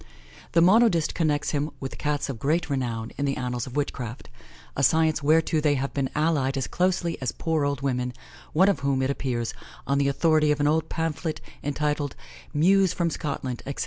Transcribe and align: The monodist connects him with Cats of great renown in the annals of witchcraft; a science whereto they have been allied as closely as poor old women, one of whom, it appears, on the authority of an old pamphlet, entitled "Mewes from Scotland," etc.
The 0.53 0.63
monodist 0.63 1.13
connects 1.13 1.51
him 1.51 1.69
with 1.79 1.99
Cats 1.99 2.27
of 2.27 2.39
great 2.39 2.71
renown 2.71 3.11
in 3.19 3.25
the 3.25 3.37
annals 3.37 3.67
of 3.67 3.75
witchcraft; 3.75 4.29
a 4.75 4.81
science 4.81 5.21
whereto 5.21 5.61
they 5.61 5.75
have 5.75 5.93
been 5.93 6.09
allied 6.15 6.57
as 6.57 6.65
closely 6.65 7.21
as 7.21 7.31
poor 7.31 7.65
old 7.65 7.81
women, 7.81 8.13
one 8.51 8.67
of 8.67 8.79
whom, 8.79 9.03
it 9.03 9.11
appears, 9.11 9.53
on 9.85 9.99
the 9.99 10.07
authority 10.07 10.51
of 10.51 10.59
an 10.59 10.65
old 10.65 10.89
pamphlet, 10.89 11.39
entitled 11.63 12.15
"Mewes 12.51 12.93
from 12.93 13.11
Scotland," 13.11 13.61
etc. 13.67 13.79